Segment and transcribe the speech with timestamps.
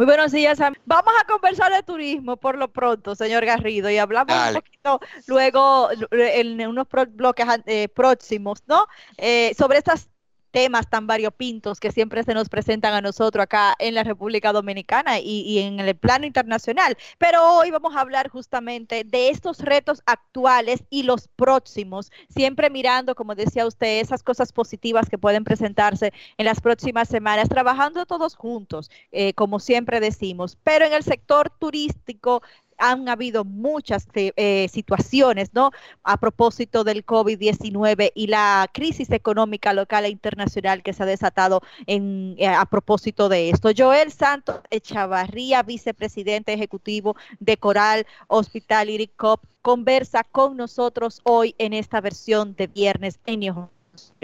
[0.00, 0.58] Muy buenos días.
[0.86, 5.90] Vamos a conversar de turismo por lo pronto, señor Garrido, y hablamos un poquito luego
[6.10, 8.86] en unos bloques eh, próximos, ¿no?
[9.18, 10.08] Eh, sobre estas
[10.50, 15.20] temas tan variopintos que siempre se nos presentan a nosotros acá en la República Dominicana
[15.20, 16.96] y, en el plano internacional.
[17.18, 23.14] Pero hoy vamos a hablar justamente de estos retos actuales y los próximos, siempre mirando,
[23.14, 28.34] como decía usted, esas cosas positivas que pueden presentarse en las próximas semanas, trabajando todos
[28.34, 30.56] juntos, eh, como siempre decimos.
[30.62, 32.42] Pero en el sector turístico
[32.80, 35.70] han habido muchas eh, eh, situaciones, ¿no?
[36.02, 41.60] A propósito del COVID-19 y la crisis económica local e internacional que se ha desatado
[41.86, 43.70] en, eh, a propósito de esto.
[43.76, 52.00] Joel Santos Echavarría, vicepresidente ejecutivo de Coral Hospitality Cop, conversa con nosotros hoy en esta
[52.00, 53.68] versión de viernes en New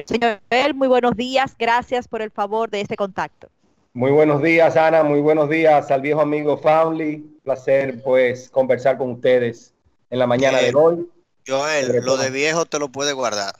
[0.07, 1.55] Señor Joel, muy buenos días.
[1.59, 3.49] Gracias por el favor de este contacto.
[3.97, 5.03] Muy buenos días, Ana.
[5.03, 7.17] Muy buenos días al viejo amigo Foundly.
[7.43, 9.73] Placer, pues, conversar con ustedes
[10.11, 11.09] en la mañana de hoy.
[11.49, 13.55] Joel, lo de viejo te lo puede guardar.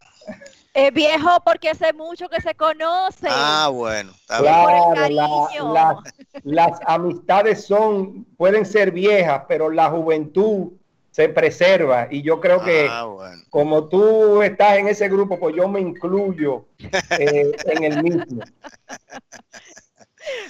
[0.75, 3.29] Es viejo porque hace mucho que se conoce.
[3.31, 4.13] Ah, bueno.
[4.27, 4.93] claro,
[6.45, 10.73] las amistades son, pueden ser viejas, pero la juventud
[11.13, 12.09] se preserva.
[12.11, 13.07] Y yo creo que ah,
[13.49, 16.67] como tú estás en ese grupo, pues yo me incluyo
[17.19, 18.43] eh, en el mismo.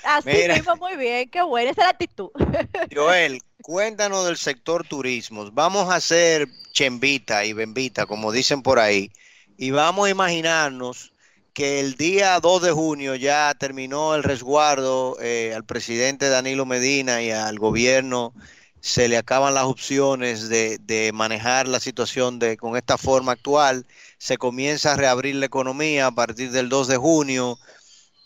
[0.04, 2.30] Así mismo, muy bien, qué buena esa es la actitud.
[2.94, 5.50] Joel, cuéntanos del sector turismo.
[5.52, 9.10] Vamos a hacer chembita y bembita, como dicen por ahí,
[9.56, 11.12] y vamos a imaginarnos
[11.56, 17.22] que el día 2 de junio ya terminó el resguardo eh, al presidente Danilo Medina
[17.22, 18.34] y al gobierno.
[18.80, 23.86] Se le acaban las opciones de, de, manejar la situación de, con esta forma actual,
[24.18, 27.58] se comienza a reabrir la economía a partir del 2 de junio,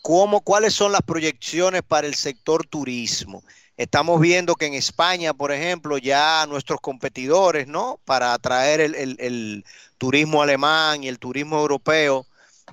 [0.01, 3.43] ¿Cómo, ¿Cuáles son las proyecciones para el sector turismo?
[3.77, 7.99] Estamos viendo que en España, por ejemplo, ya nuestros competidores, ¿no?
[8.03, 9.63] Para atraer el,
[9.99, 12.25] turismo alemán y el turismo europeo,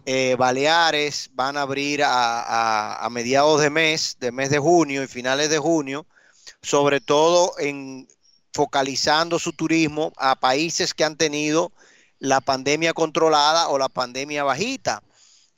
[0.07, 5.51] eh, Baleares van a abrir a, mediados de mes, de mes de junio y finales
[5.51, 6.07] de junio,
[6.63, 8.09] sobre todo en
[8.55, 11.73] focalizando su turismo a países que han tenido
[12.19, 15.03] la pandemia controlada o la pandemia bajita.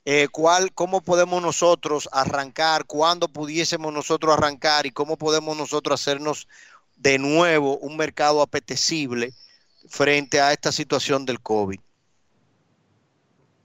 [0.03, 6.47] Eh, cuál, cómo podemos nosotros arrancar, cuándo pudiésemos nosotros arrancar y cómo podemos nosotros hacernos
[6.95, 9.31] de nuevo un mercado apetecible
[9.87, 11.79] frente a esta situación del COVID.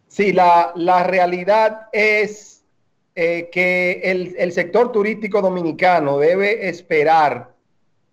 [0.09, 0.73] Sí, la,
[1.05, 2.63] realidad es
[3.15, 7.55] eh, que el, el, sector turístico dominicano debe esperar,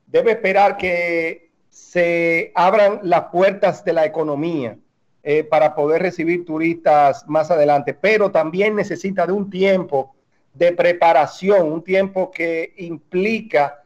[0.07, 4.77] debe esperar que se abran las puertas de la economía
[5.25, 10.13] eh, para poder recibir turistas más adelante, pero también necesita de un tiempo
[10.53, 13.85] de preparación, un tiempo que implica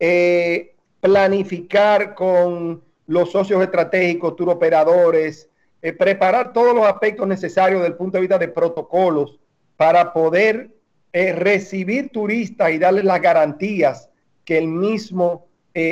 [0.00, 5.50] eh, planificar con los socios estratégicos, tour operadores,
[5.82, 9.38] eh, preparar todos los aspectos necesarios del punto de vista de protocolos
[9.76, 10.70] para poder
[11.12, 14.08] recibir turistas y darles las garantías
[14.46, 15.48] que el mismo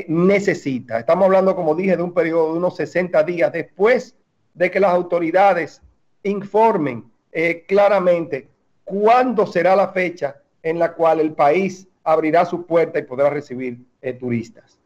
[0.08, 1.00] necesita.
[1.00, 4.16] Estamos hablando, como dije, de un periodo de unos 60 días después
[4.56, 5.82] de que las autoridades
[6.22, 8.48] informen eh, claramente
[8.84, 13.78] cuándo será la fecha en la cual el país abrirá su puerta y podrá recibir
[14.00, 14.78] eh, turistas.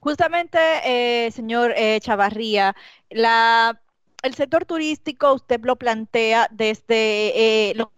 [0.00, 2.74] Justamente, eh, señor Chavarría,
[3.08, 3.80] la,
[4.22, 7.90] el sector turístico usted lo plantea desde lo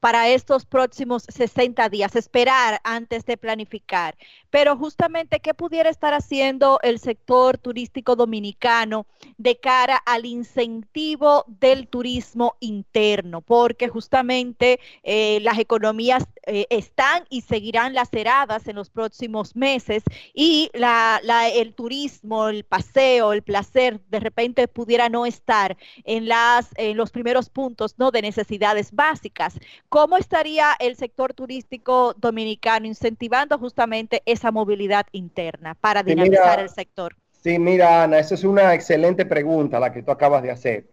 [0.00, 4.16] para estos próximos 60 días, esperar antes de planificar.
[4.52, 9.06] Pero justamente, ¿qué pudiera estar haciendo el sector turístico dominicano
[9.38, 13.40] de cara al incentivo del turismo interno?
[13.40, 20.02] Porque justamente eh, las economías eh, están y seguirán laceradas en los próximos meses
[20.34, 27.10] y el turismo, el paseo, el placer, de repente pudiera no estar en, las, los
[27.10, 29.58] primeros puntos de necesidades básicas.
[29.88, 36.68] ¿Cómo estaría el sector turístico dominicano incentivando justamente esa esa movilidad interna para dinamizar el
[36.68, 37.14] sector?
[37.30, 40.84] Sí, mira, Ana, esa es una excelente pregunta la que tú acabas de hacer,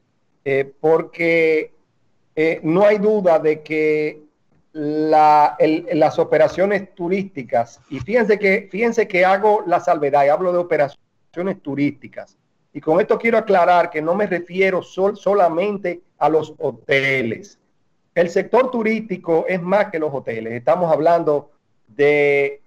[0.45, 1.73] eh, porque
[2.35, 4.21] eh, no hay duda de que
[4.71, 11.59] las operaciones turísticas, y fíjense que, fíjense que hago la salvedad y hablo de operaciones
[11.63, 12.37] turísticas.
[12.71, 17.57] Y con esto quiero aclarar que no me refiero solamente a los hoteles.
[18.13, 20.53] El sector turístico es más que los hoteles.
[20.53, 21.49] Estamos hablando
[21.87, 22.61] de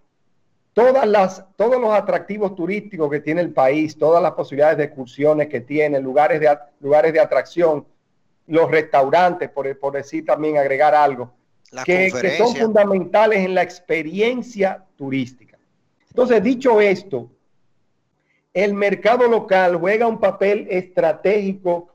[0.75, 5.49] todas las, todos los atractivos turísticos que tiene el país, todas las posibilidades de excursiones
[5.49, 7.87] que tiene, lugares de, lugares de atracción,
[8.47, 11.33] los restaurantes, por, por decir también agregar algo
[11.85, 15.59] que, son fundamentales en la experiencia turística.
[16.09, 17.31] Entonces, dicho esto,
[18.53, 21.89] el mercado local juega un papel estratégico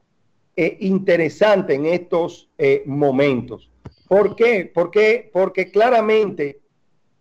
[0.56, 3.70] e interesante en estos eh, momentos.
[4.08, 4.70] ¿Por qué?
[4.74, 6.60] Porque, porque claramente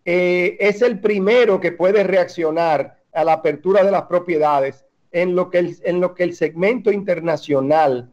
[0.07, 5.51] eh, es el primero que puede reaccionar a la apertura de las propiedades en lo
[5.51, 8.13] que el, en lo que el segmento internacional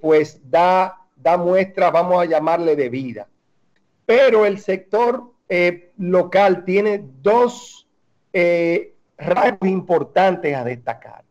[0.00, 3.28] pues da, da muestra, vamos a llamarle de vida.
[4.04, 7.86] Pero el sector eh, local tiene dos
[8.32, 11.24] eh, rasgos importantes a destacar.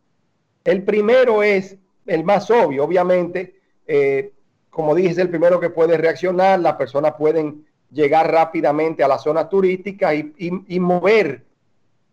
[0.63, 4.31] El primero es el más obvio, obviamente, eh,
[4.69, 9.23] como dije, es el primero que puede reaccionar, las personas pueden llegar rápidamente a las
[9.23, 11.43] zonas turísticas y, mover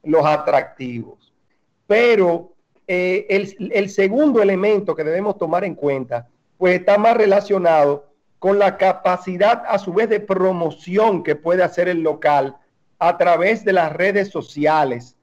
[0.02, 1.32] los atractivos.
[1.86, 2.52] Pero
[2.86, 6.28] el, el, segundo elemento que debemos tomar en cuenta,
[6.58, 8.06] pues está más relacionado
[8.38, 12.56] con la capacidad a su vez de promoción que puede hacer el local
[12.98, 15.16] a través de las redes sociales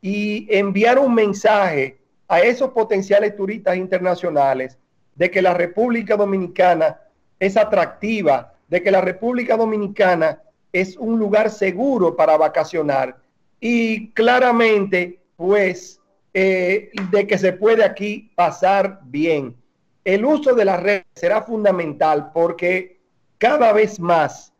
[0.00, 1.98] y enviar un mensaje
[2.28, 4.78] a esos potenciales turistas internacionales
[5.14, 7.00] de que la República Dominicana
[7.38, 10.42] es atractiva, de que la República Dominicana
[10.72, 13.18] es un lugar seguro para vacacionar
[13.60, 16.00] y claramente pues
[16.34, 19.56] eh, de que se puede aquí pasar bien.
[20.04, 23.00] El uso de las redes será fundamental porque
[23.38, 24.52] cada vez más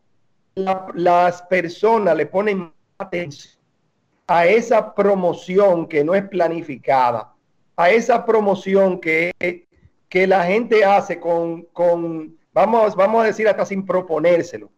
[0.55, 3.56] las personas le ponen atención
[4.26, 7.32] a esa promoción que no es planificada,
[7.76, 9.67] a esa promoción que,
[10.09, 14.70] que la gente hace con, con, vamos, vamos a decir, hasta sin proponérselo.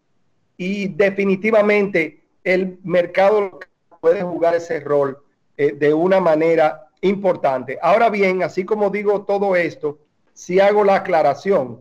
[0.57, 3.61] Y definitivamente el mercado
[4.01, 5.17] puede jugar ese rol
[5.57, 7.79] eh, de una manera importante.
[7.81, 10.01] Ahora bien, así como digo todo esto,
[10.35, 11.81] si hago la aclaración,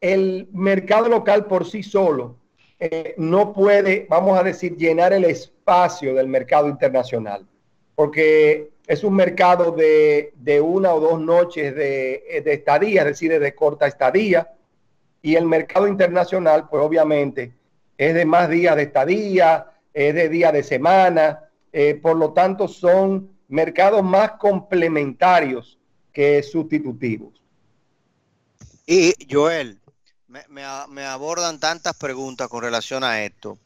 [0.00, 2.36] el mercado local por sí solo
[2.78, 7.44] eh, no puede, vamos a decir, llenar el espacio del mercado internacional,
[7.96, 10.32] porque es un mercado de,
[10.62, 14.52] una o dos noches de, de, estadía, es decir, de corta estadía,
[15.22, 17.52] y el mercado internacional, pues obviamente,
[17.96, 22.66] es de más días de estadía, es de día de semana, eh, por lo tanto
[22.68, 25.78] son mercados más complementarios
[26.12, 27.40] que sustitutivos.
[28.86, 29.78] Y Joel,
[30.26, 33.58] me, abordan tantas preguntas con relación a esto.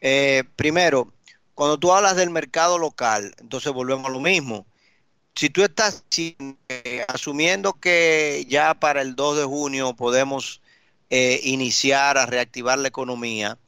[0.00, 1.13] Eh, primero,
[1.54, 4.66] cuando tú hablas del mercado local, entonces volvemos a lo mismo.
[5.34, 10.60] Si tú estás eh, asumiendo que ya para el 2 de junio podemos
[11.10, 13.58] eh, iniciar a reactivar la economía,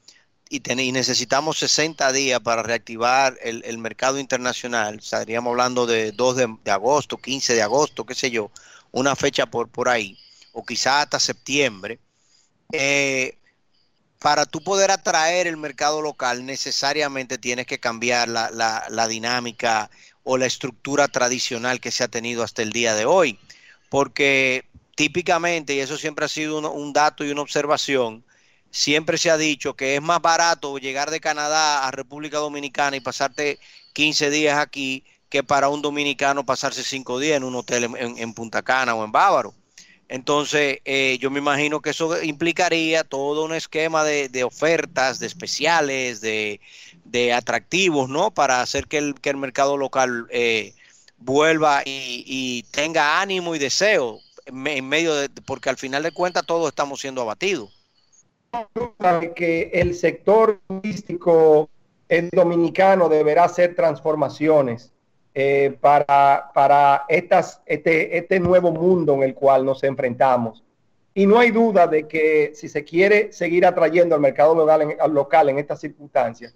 [0.48, 0.60] y,
[0.92, 7.54] necesitamos 60 días para reactivar el, mercado internacional, estaríamos hablando de 2 de, agosto, 15
[7.54, 8.50] de agosto, qué sé yo,
[8.92, 10.16] una fecha por, por ahí,
[10.52, 11.98] o quizás hasta septiembre,
[12.72, 13.38] eh,
[14.18, 19.90] para tú poder atraer el mercado local necesariamente tienes que cambiar la, la, dinámica
[20.24, 23.38] o la estructura tradicional que se ha tenido hasta el día de hoy,
[23.88, 28.24] porque típicamente, y eso siempre ha sido un dato y una observación,
[28.70, 33.00] siempre se ha dicho que es más barato llegar de Canadá a República Dominicana y
[33.00, 33.58] pasarte
[33.92, 38.62] 15 días aquí que para un dominicano pasarse 5 días en un hotel en, Punta
[38.62, 39.54] Cana o en Bávaro.
[40.08, 46.20] Entonces, eh, yo me imagino que eso implicaría todo un esquema de, ofertas, de especiales,
[46.20, 46.60] de,
[47.34, 48.30] atractivos, ¿no?
[48.30, 50.74] Para hacer que el, mercado local eh,
[51.18, 56.68] vuelva y, tenga ánimo y deseo en medio de, porque al final de cuentas todos
[56.68, 57.76] estamos siendo abatidos
[59.34, 61.68] que el sector turístico
[62.32, 64.92] dominicano deberá hacer transformaciones
[65.38, 70.64] eh, para, para estas, este, este nuevo mundo en el cual nos enfrentamos.
[71.12, 75.12] Y no hay duda de que si se quiere seguir atrayendo al mercado local en,
[75.12, 76.54] local en estas circunstancias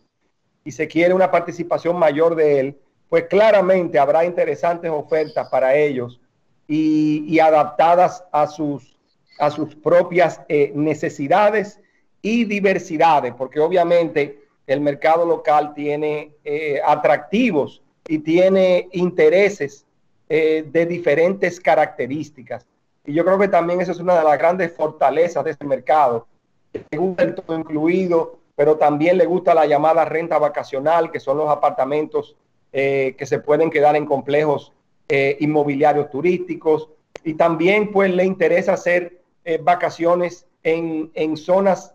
[0.65, 2.79] y se quiere una participación mayor de él,
[3.11, 6.19] pues claramente habrá interesantes ofertas para ellos
[6.67, 8.97] y, adaptadas a sus,
[9.39, 11.79] a sus propias eh, necesidades
[12.23, 19.87] y diversidades, porque obviamente el mercado local tiene eh, atractivos y tiene intereses
[20.29, 22.67] eh, de diferentes características.
[23.07, 26.27] Y yo creo que también eso es una de las grandes fortalezas de este mercado,
[26.73, 31.39] le gusta el todo incluido, pero también le gusta la llamada renta vacacional, que son
[31.39, 32.35] los apartamentos
[32.73, 34.73] eh, que se pueden quedar en complejos
[35.09, 36.89] eh, inmobiliarios turísticos.
[37.23, 39.21] Y también pues le interesa hacer
[39.63, 41.95] vacaciones en, en zonas,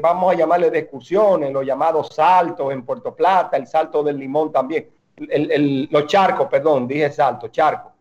[0.00, 4.52] vamos a llamarle de excursiones, los llamados saltos en Puerto Plata, el salto del limón
[4.52, 7.92] también, el, los charcos, perdón, dije salto, charco.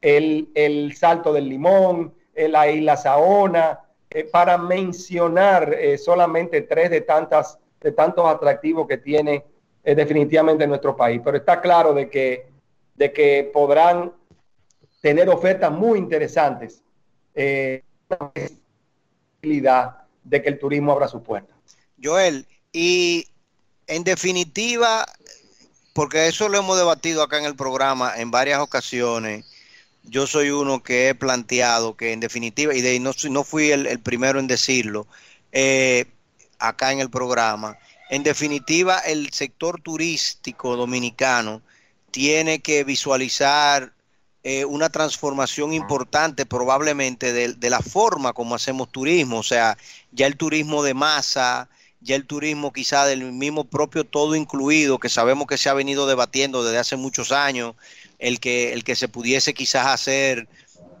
[0.00, 3.80] El, el salto del limón, la isla Saona,
[4.12, 9.44] eh, para mencionar eh, solamente tres de, tantas, de tantos atractivos que tiene
[9.84, 11.20] eh, definitivamente nuestro país.
[11.24, 12.48] Pero está claro de que,
[12.96, 14.12] de que podrán
[15.00, 16.82] tener ofertas muy interesantes
[17.32, 17.84] de
[19.40, 21.54] que el turismo abra su puerta.
[22.02, 23.24] Joel, y
[23.86, 25.06] en definitiva,
[26.00, 29.44] porque eso lo hemos debatido acá en el programa en varias ocasiones,
[30.02, 34.00] yo soy uno que he planteado que en definitiva, y de, no, no fui el,
[34.00, 35.06] primero en decirlo,
[35.52, 36.06] eh,
[36.58, 37.76] acá en el programa,
[38.08, 41.60] en definitiva el sector turístico dominicano
[42.10, 43.92] tiene que visualizar
[44.42, 49.76] eh, una transformación importante probablemente de, de, la forma como hacemos turismo, o sea,
[50.12, 51.68] ya el turismo de masa,
[52.00, 56.06] ya el turismo quizá del mismo propio todo incluido, que sabemos que se ha venido
[56.06, 57.74] debatiendo desde hace muchos años,
[58.18, 60.48] el que, el que se pudiese quizás hacer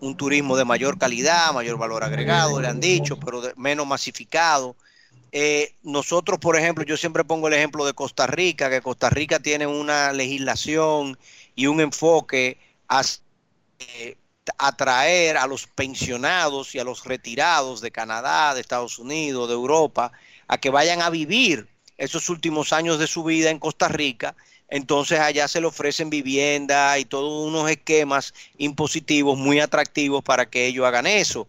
[0.00, 4.76] un turismo de mayor calidad, mayor valor agregado, le han dicho, pero menos masificado.
[5.32, 9.38] Eh, nosotros, por ejemplo, yo siempre pongo el ejemplo de Costa Rica, que Costa Rica
[9.40, 11.18] tiene una legislación
[11.54, 13.02] y un enfoque a
[13.78, 14.16] eh,
[14.58, 20.12] atraer a los pensionados y a los retirados de Canadá, de Estados Unidos, de Europa,
[20.50, 24.34] a que vayan a vivir esos últimos años de su vida en Costa Rica
[24.70, 30.66] entonces allá se le ofrecen vivienda y todos unos esquemas impositivos muy atractivos para que
[30.66, 31.48] ellos hagan eso.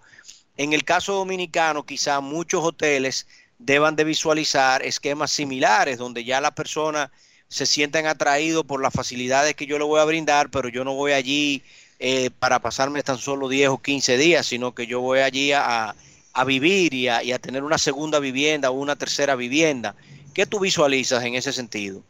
[0.57, 3.27] En el caso dominicano, quizá muchos hoteles
[3.59, 7.11] deban de visualizar esquemas similares, donde ya la persona
[7.47, 10.95] se sientan atraídos por las facilidades que yo le voy a brindar, pero yo no
[10.95, 11.61] voy allí
[11.99, 15.95] eh, para pasarme tan solo 10 o 15 días, sino que yo voy allí a,
[16.45, 19.95] vivir y a, y a tener una segunda vivienda o una tercera vivienda.
[20.33, 22.01] ¿Qué tú visualizas en ese sentido?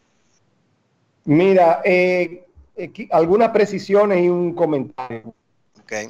[1.26, 2.46] Mira, eh,
[3.12, 5.34] algunas precisiones y un comentario.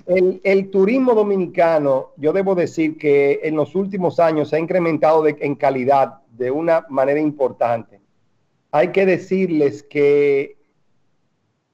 [0.06, 5.56] El, turismo dominicano, yo debo decir que en los últimos años se ha incrementado en
[5.56, 8.00] calidad de una manera importante.
[8.72, 10.56] Hay que decirles que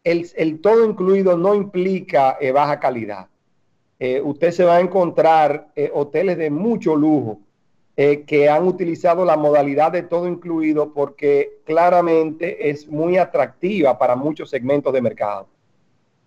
[0.05, 3.27] el, todo incluido no implica eh, baja calidad.
[3.99, 7.39] Eh, usted se va a encontrar hoteles de mucho lujo
[7.99, 14.15] eh, que han utilizado la modalidad de todo incluido porque claramente es muy atractiva para
[14.15, 15.47] muchos segmentos de mercado.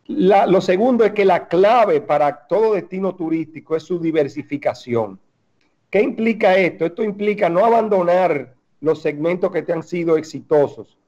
[0.08, 5.20] lo segundo es que la clave para todo destino turístico es su diversificación.
[5.90, 6.86] ¿Qué implica esto?
[6.86, 10.98] Esto implica no abandonar los segmentos que te han sido exitosos,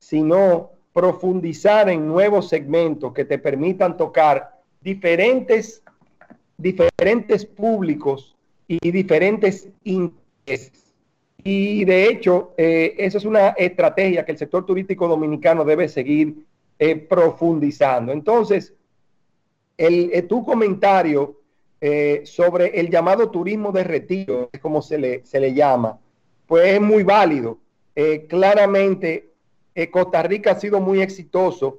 [0.00, 5.80] sino profundizar en nuevos segmentos que te permitan tocar diferentes,
[6.58, 8.36] diferentes públicos
[8.66, 10.88] y diferentes intereses.
[11.44, 16.44] Y de hecho, eh, esa es una estrategia que el sector turístico dominicano debe seguir
[16.78, 18.12] eh, profundizando.
[18.12, 18.74] Entonces,
[19.76, 21.36] el, eh, tu comentario
[22.24, 25.96] sobre el llamado turismo de retiro, es como se le, se le llama,
[26.44, 27.58] pues es muy válido.
[28.26, 29.28] claramente,
[29.92, 31.78] Costa Rica ha sido muy exitoso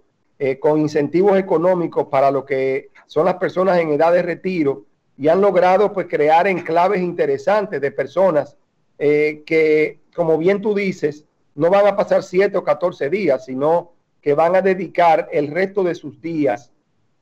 [0.60, 4.86] con incentivos económicos para lo que son las personas en edad de retiro
[5.18, 8.56] y han logrado pues crear enclaves interesantes de personas
[8.98, 13.92] eh, que, como bien tú dices, no van a pasar siete o 14 días, sino
[14.22, 16.72] que van a dedicar el resto de sus días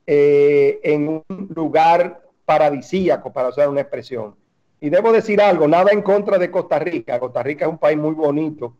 [0.05, 1.23] eh, en un
[1.55, 4.35] lugar paradisíaco, para usar una expresión.
[4.79, 7.19] Y debo decir algo, nada en contra de Costa Rica.
[7.19, 8.75] Costa Rica es un país muy bonito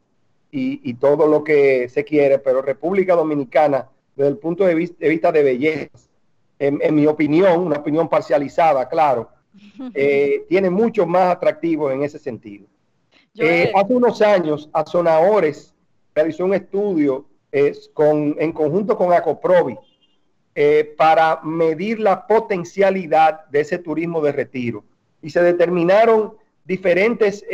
[0.52, 5.10] y, todo lo que se quiere, pero República Dominicana, desde el punto de vista de,
[5.10, 6.10] vista de belleza,
[6.60, 9.30] en, mi opinión, una opinión parcializada, claro,
[9.94, 12.66] eh, tiene mucho más atractivo en ese sentido.
[13.36, 15.76] Eh, hace unos años, Azonadores
[16.16, 17.28] realizó un estudio
[17.94, 19.78] con, en conjunto con Acoprovi
[20.56, 24.84] eh, para medir la potencialidad de ese turismo de retiro.
[25.22, 26.34] Y se determinaron
[26.66, 27.46] diferentes,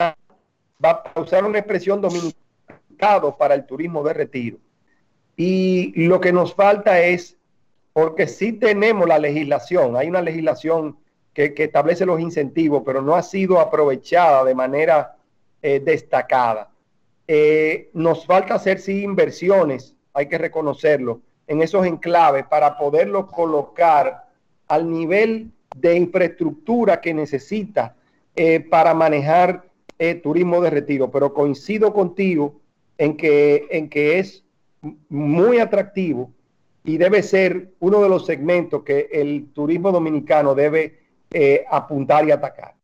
[0.00, 2.46] va a usar una expresión dominicana
[3.36, 4.58] para el turismo de retiro.
[5.36, 7.36] Y lo que nos falta es,
[7.92, 10.96] porque sí tenemos la legislación, hay una legislación
[11.32, 15.16] que, establece los incentivos, pero no ha sido aprovechada de manera
[15.62, 16.70] eh, destacada.
[17.28, 24.26] Eh, nos falta hacer sí inversiones, hay que reconocerlo, en esos enclaves para poderlos colocar
[24.68, 27.94] al nivel de infraestructura que necesita
[28.34, 29.64] eh, para manejar
[29.98, 32.60] eh, turismo de retiro, pero coincido contigo
[32.98, 34.44] en que, en que es
[35.08, 36.30] muy atractivo
[36.84, 42.30] y debe ser uno de los segmentos que el turismo dominicano debe eh, apuntar y
[42.30, 42.74] atacar.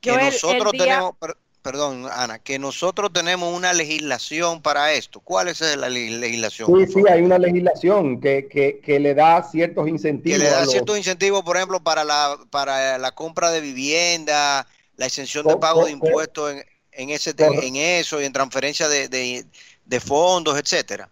[0.00, 1.14] Que nosotros tenemos,
[1.62, 5.20] perdón, Ana, que nosotros tenemos una legislación para esto.
[5.20, 6.68] ¿Cuál es la legislación?
[6.76, 10.38] Sí, sí, hay una legislación que, que, que, le da ciertos incentivos.
[10.38, 14.66] Que le da ciertos incentivos, por ejemplo, para la, para la compra de vivienda,
[14.96, 19.08] la exención de pago de impuestos en, en, ese, en eso y en transferencia de,
[19.08, 21.08] de, fondos, etcétera.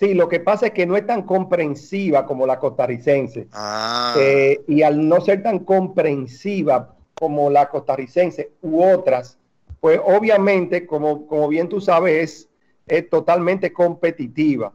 [0.00, 3.48] Sí, lo que pasa es que no es tan comprensiva como la costarricense.
[3.52, 4.14] Ah.
[4.18, 9.36] Eh, y al no ser tan comprensiva como la costarricense u otras,
[9.78, 12.48] pues obviamente, como, como bien tú sabes,
[12.86, 14.72] es, totalmente competitiva.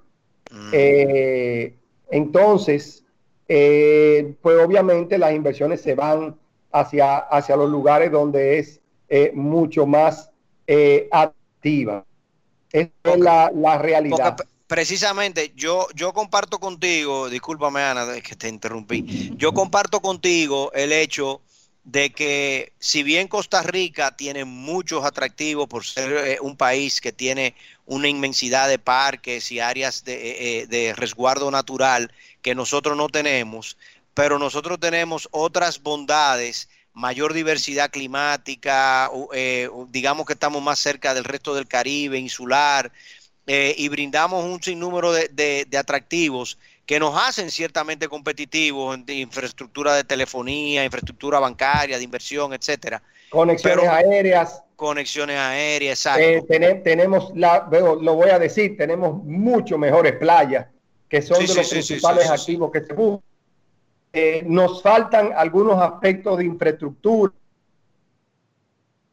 [0.52, 0.70] Mm.
[0.72, 1.76] Eh,
[2.12, 3.04] entonces,
[3.48, 6.36] eh, pues obviamente las inversiones se van
[6.72, 8.80] hacia, hacia los lugares donde es
[9.34, 10.30] mucho más
[11.12, 12.06] activa.
[12.72, 14.38] Esa es la, realidad.
[14.68, 21.42] Precisamente yo, yo comparto contigo, discúlpame Ana, que te interrumpí, yo comparto contigo el hecho
[21.84, 27.12] de que si bien Costa Rica tiene muchos atractivos por ser eh, un país que
[27.12, 27.56] tiene
[27.86, 33.78] una inmensidad de parques y áreas de, de resguardo natural que nosotros no tenemos,
[34.16, 41.26] pero nosotros tenemos otras bondades, mayor diversidad climática, eh, digamos que estamos más cerca del
[41.26, 42.92] resto del Caribe, insular,
[43.48, 50.04] eh, y brindamos un sinnúmero de, atractivos que nos hacen ciertamente competitivos en infraestructura de
[50.04, 53.02] telefonía, infraestructura bancaria, de inversión, etcétera.
[53.30, 54.62] Conexiones aéreas.
[54.76, 56.22] Conexiones aéreas, exacto.
[56.22, 60.68] Eh, tenemos, la, lo voy a decir, tenemos mucho mejores playas
[61.10, 63.36] que son de los principales activos que se buscan
[64.18, 67.34] eh, nos faltan algunos aspectos de infraestructura.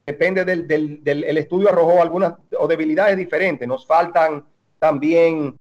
[0.04, 3.68] Depende del, del, estudio arrojó algunas o debilidades diferentes.
[3.68, 4.44] Nos faltan
[4.78, 5.56] también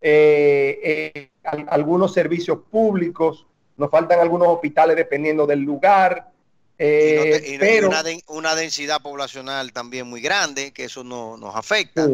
[0.00, 1.30] eh, eh,
[1.68, 6.30] algunos servicios públicos, nos faltan algunos hospitales dependiendo del lugar.
[6.78, 7.90] y, pero,
[8.26, 12.08] una, densidad poblacional también muy grande, que eso no, nos afecta,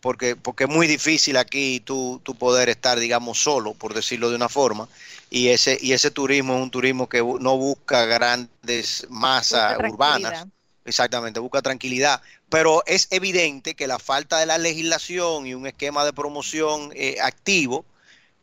[0.00, 4.36] porque, porque es muy difícil aquí tú, tú poder estar, digamos, solo, por decirlo de
[4.36, 4.88] una forma
[5.30, 10.46] y ese, y ese turismo es un turismo que no busca grandes masas urbanas.
[10.84, 12.20] Exactamente, busca tranquilidad.
[12.48, 17.16] Pero es evidente que la falta de la legislación y un esquema de promoción eh,
[17.22, 17.84] activo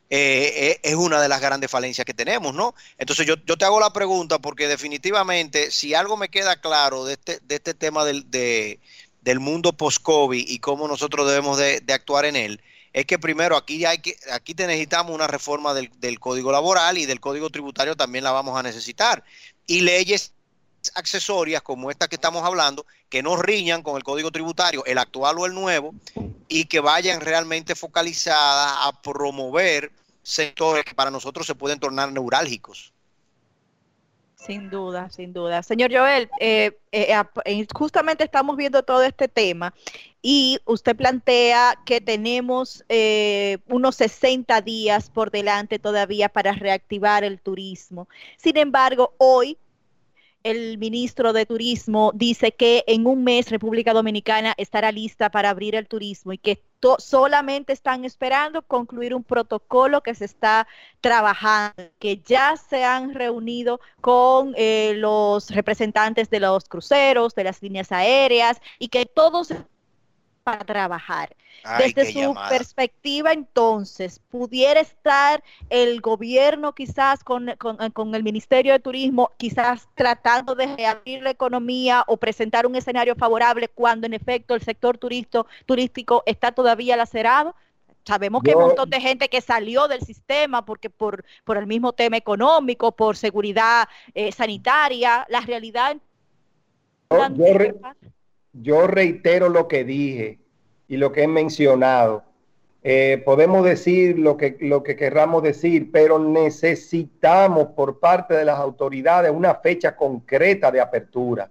[0.08, 2.74] eh, eh, es una de las grandes falencias que tenemos, ¿no?
[2.96, 7.14] Entonces yo, yo te hago la pregunta porque definitivamente si algo me queda claro de
[7.14, 8.80] este, de este tema del, de,
[9.20, 13.56] del mundo post-COVID y cómo nosotros debemos de, de actuar en él, es que primero
[13.56, 18.24] aquí hay que aquí necesitamos una reforma del, código laboral y del código tributario también
[18.24, 19.22] la vamos a necesitar
[19.66, 20.32] y leyes
[20.94, 25.38] accesorias como esta que estamos hablando que no riñan con el código tributario el actual
[25.38, 25.94] o el nuevo
[26.48, 32.92] y que vayan realmente focalizadas a promover sectores que para nosotros se pueden tornar neurálgicos
[34.48, 35.62] sin duda, sin duda.
[35.62, 39.74] Señor Joel, eh, eh, eh, justamente estamos viendo todo este tema
[40.22, 42.84] y usted plantea que tenemos
[43.68, 48.08] unos 60 días por delante todavía para reactivar el turismo.
[48.36, 49.58] Sin embargo, hoy
[50.44, 55.74] el ministro de Turismo dice que en un mes República Dominicana estará lista para abrir
[55.74, 56.62] el turismo y que
[56.98, 60.68] solamente están esperando concluir un protocolo que se está
[61.00, 67.60] trabajando, que ya se han reunido con eh, los representantes de los cruceros, de las
[67.60, 69.52] líneas aéreas y que todos
[70.50, 71.36] para trabajar.
[71.78, 79.32] Desde su perspectiva, entonces, ¿pudiera estar el gobierno quizás con, con, el Ministerio de Turismo,
[79.36, 84.62] quizás tratando de reabrir la economía o presentar un escenario favorable cuando en efecto el
[84.62, 87.54] sector turístico está todavía lacerado?
[88.06, 91.66] Sabemos que hay un montón de gente que salió del sistema porque por, por el
[91.66, 95.96] mismo tema económico, por seguridad eh, sanitaria, la realidad...
[97.10, 97.18] Yo
[98.86, 100.38] reitero lo que dije
[100.88, 102.24] y lo que he mencionado.
[102.82, 108.58] Eh, podemos decir lo que, lo que querramos decir, pero necesitamos por parte de las
[108.58, 111.50] autoridades una fecha concreta de apertura.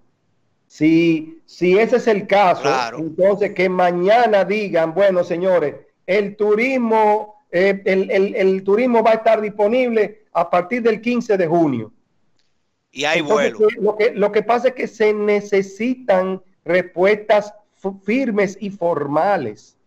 [0.68, 7.82] Si, si ese es el caso, entonces que mañana digan, bueno, señores, el turismo, eh,
[7.86, 11.92] el, turismo va a estar disponible a partir del 15 de junio.
[12.92, 13.60] Y hay vuelo.
[13.80, 17.54] Lo que, lo que pasa es que se necesitan respuestas
[18.04, 19.78] firmes y formales.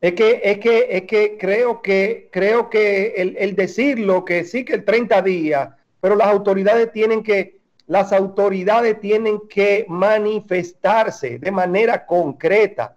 [0.00, 4.64] Es que, es que, es que creo que, creo que el, el decirlo, que sí
[4.64, 5.68] que el 30 días,
[6.00, 12.96] pero las autoridades tienen que, las autoridades tienen que manifestarse de manera concreta.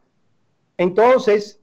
[0.77, 1.59] Entonces,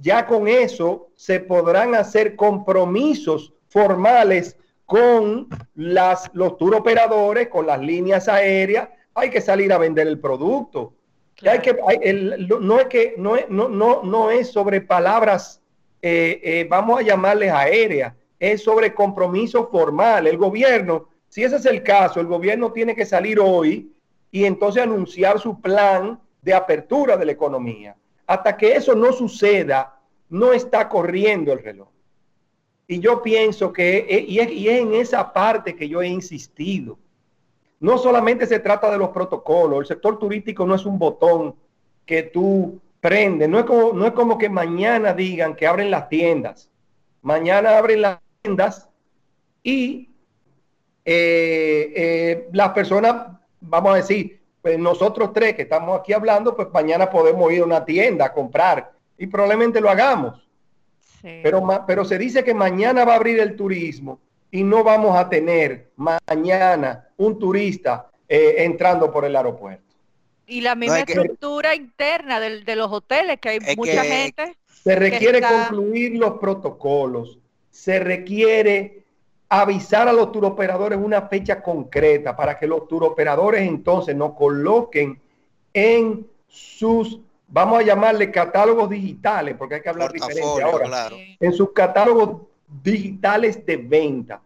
[0.00, 7.80] ya con eso se podrán hacer compromisos formales con las, los tour operadores, con las
[7.80, 8.88] líneas aéreas.
[9.20, 10.94] Hay que salir a vender el producto.
[11.48, 11.74] Hay que,
[12.60, 15.62] no, es que, no, no, no, es sobre palabras,
[16.02, 20.26] eh, eh, vamos a llamarles aéreas, es sobre compromiso formal.
[20.26, 23.92] El gobierno, si ese es el caso, el gobierno tiene que salir hoy
[24.30, 27.96] y entonces anunciar su plan de apertura de la economía.
[28.26, 31.88] Hasta que eso no suceda, no está corriendo el reloj.
[32.86, 36.98] Y yo pienso que, eh, y es, en esa parte que yo he insistido,
[37.80, 41.54] no solamente se trata de los protocolos, el sector turístico no es un botón
[42.04, 46.08] que tú prendes, no es como, no es como que mañana digan que abren las
[46.08, 46.70] tiendas,
[47.22, 48.88] mañana abren las tiendas
[49.62, 50.10] y
[51.04, 56.68] eh, eh, las personas, vamos a decir, pues nosotros tres que estamos aquí hablando, pues
[56.72, 60.46] mañana podemos ir a una tienda a comprar y probablemente lo hagamos.
[61.22, 65.28] Pero, pero se dice que mañana va a abrir el turismo y no vamos a
[65.28, 69.84] tener mañana un turista eh, entrando por el aeropuerto.
[70.46, 74.56] Y la misma estructura interna de, los hoteles, que hay mucha gente.
[74.82, 77.38] Se requiere concluir los protocolos,
[77.70, 79.04] se requiere
[79.48, 85.20] avisar a los turoperadores una fecha concreta para que los turoperadores entonces nos coloquen
[85.72, 91.72] en sus, vamos a llamarle catálogos digitales, porque hay que hablar diferente ahora, en sus
[91.72, 92.42] catálogos
[92.82, 94.40] digitales de venta.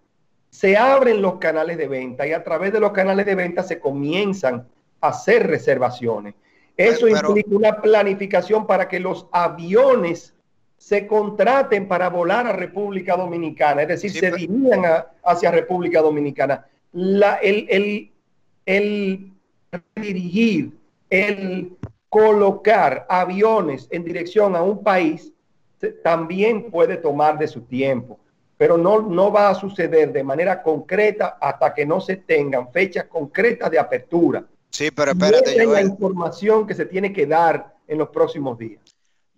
[0.50, 3.80] Se abren los canales de venta y a través de los canales de venta se
[3.80, 4.66] comienzan
[5.00, 6.34] a hacer reservaciones.
[6.76, 10.34] Eso implica una planificación para que los aviones
[10.76, 14.82] se contraten para volar a República Dominicana, es decir, se dirijan
[15.24, 16.66] hacia República Dominicana.
[16.92, 18.12] La, el, el,
[18.66, 19.32] el
[19.96, 20.72] dirigir,
[21.10, 21.76] el
[22.08, 25.32] colocar aviones en dirección a un país
[25.92, 28.18] también puede tomar de su tiempo,
[28.56, 33.04] pero no, no va a suceder de manera concreta hasta que no se tengan fechas
[33.04, 34.44] concretas de apertura.
[34.70, 35.56] Sí, pero espérate.
[35.56, 38.80] es la información que se tiene que dar en los próximos días.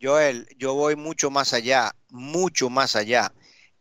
[0.00, 3.32] Joel, yo voy mucho más allá, mucho más allá.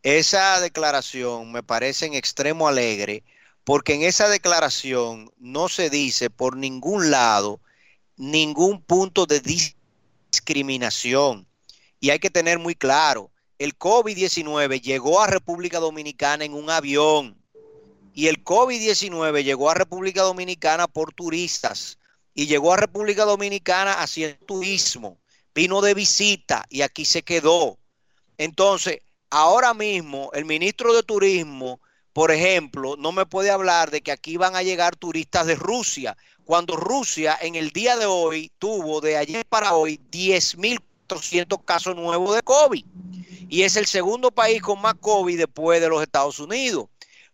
[0.02, 3.24] Esa declaración me parece en extremo alegre
[3.64, 7.60] porque en esa declaración no se dice por ningún lado
[8.16, 11.45] ningún punto de discriminación.
[12.00, 17.36] Y hay que tener muy claro, el COVID-19 llegó a República Dominicana en un avión
[18.12, 21.98] y el COVID-19 llegó a República Dominicana por turistas
[22.34, 25.18] y llegó a República Dominicana haciendo turismo
[25.56, 27.78] vino de visita y aquí se quedó.
[28.36, 31.80] Entonces, ahora mismo el ministro de Turismo,
[32.12, 36.14] por ejemplo, no me puede hablar de que aquí van a llegar turistas de Rusia,
[36.44, 39.98] cuando Rusia en el día de hoy tuvo de ayer para hoy
[41.06, 42.84] 10.400 casos nuevos de COVID.
[43.48, 46.86] Y es el segundo país con más COVID después de los Estados Unidos.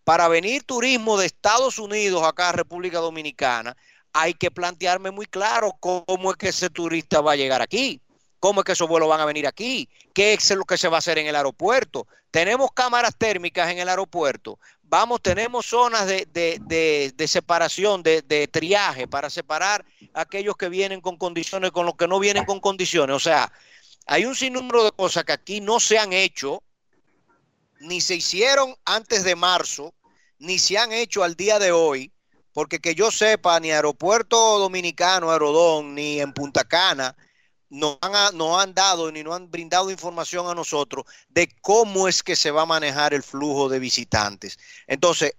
[0.05, 3.77] Para venir turismo de Estados Unidos acá a República Dominicana,
[4.13, 8.01] hay que plantearme muy claro cómo es que ese turista va a llegar aquí.
[8.41, 9.89] ¿Cómo es que esos vuelos van a venir aquí?
[10.13, 12.09] ¿Qué es lo que se va a hacer en el aeropuerto?
[12.33, 14.59] Tenemos cámaras térmicas en el aeropuerto.
[14.93, 21.71] Vamos, tenemos zonas de, separación, de, triaje para separar a aquellos que vienen con condiciones
[21.71, 23.17] con los que no vienen con condiciones.
[23.17, 23.51] O sea,
[24.05, 26.63] hay un sinnúmero de cosas que aquí no se han hecho,
[27.81, 29.95] ni se hicieron antes de marzo,
[30.39, 32.13] ni se han hecho al día de hoy,
[32.53, 37.17] porque que yo sepa, ni Aeropuerto Dominicano, Aerodón, ni en Punta Cana,
[37.73, 42.51] no han, dado ni no han brindado información a nosotros de cómo es que se
[42.51, 44.59] va a manejar el flujo de visitantes.
[44.87, 45.33] Entonces,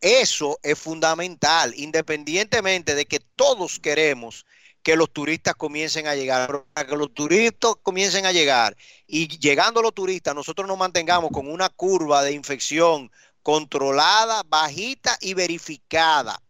[0.00, 4.46] eso es fundamental, independientemente de que todos queremos
[4.84, 8.76] que los turistas comiencen a llegar, para que los turistas comiencen a llegar
[9.08, 13.10] y llegando los turistas, nosotros nos mantengamos con una curva de infección
[13.42, 16.40] controlada, bajita y verificada.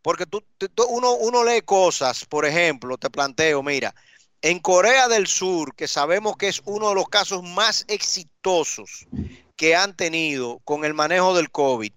[0.00, 0.42] Porque tú,
[0.88, 3.94] uno, uno lee cosas, por ejemplo, te planteo, mira,
[4.46, 9.08] en Corea del Sur, que sabemos que es uno de los casos más exitosos
[9.56, 11.90] que han tenido con el manejo del COVID,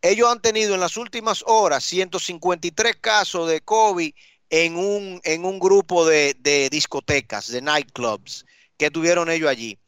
[0.00, 4.12] ellos han tenido en las últimas horas 153 casos de COVID
[4.50, 9.78] en un, en un grupo de, de discotecas, de nightclubs, que tuvieron ellos allí.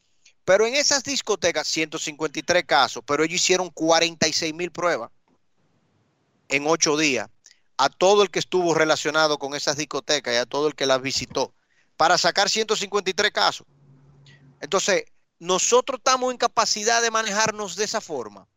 [0.45, 5.11] Pero en esas discotecas, 153 casos, pero ellos hicieron 46 mil pruebas
[6.47, 7.27] en ocho días
[7.75, 11.01] a todo el que estuvo relacionado con esas discotecas y a todo el que las
[11.01, 11.51] visitó
[11.97, 13.67] para sacar 153 casos.
[14.61, 15.05] Entonces,
[15.39, 18.47] nosotros estamos en capacidad de manejarnos de esa forma.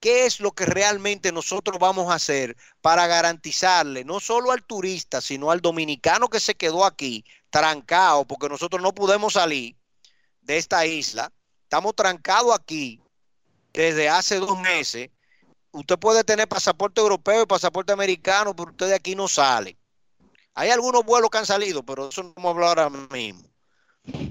[0.00, 5.20] qué es lo que realmente nosotros vamos a hacer para garantizarle no solo al turista,
[5.20, 9.76] sino al dominicano que se quedó aquí trancado, porque nosotros no podemos salir
[10.40, 13.00] de esta isla, estamos trancados aquí
[13.72, 15.10] desde hace dos meses.
[15.70, 19.78] Usted puede tener pasaporte europeo y pasaporte americano, pero usted de aquí no sale.
[20.54, 23.42] Hay algunos vuelos que han salido, pero eso no vamos a hablar ahora mismo.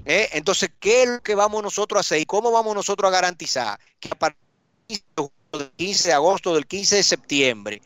[0.04, 0.28] ¿Eh?
[0.32, 3.78] Entonces, ¿qué es lo que vamos nosotros a hacer y cómo vamos nosotros a garantizar
[3.98, 5.02] que a partir
[5.52, 7.82] del 15 de agosto, del 15 de septiembre,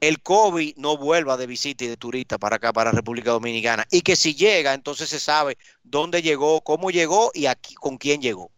[0.00, 3.86] el COVID no vuelva de visita y de turista para acá, para República Dominicana?
[3.90, 8.22] Y que si llega, entonces se sabe dónde llegó, cómo llegó y aquí con quién
[8.22, 8.50] llegó.